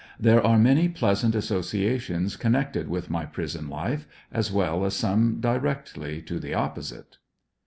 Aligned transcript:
There 0.19 0.43
are 0.43 0.57
many 0.57 0.89
pleasant 0.89 1.35
associations 1.35 2.35
connected 2.35 2.87
with 2.89 3.11
my 3.11 3.23
prison 3.27 3.69
life, 3.69 4.07
as 4.31 4.51
well 4.51 4.83
as 4.83 4.95
some 4.95 5.39
directly 5.39 6.23
to 6.23 6.39
the 6.39 6.55
opposite. 6.55 7.19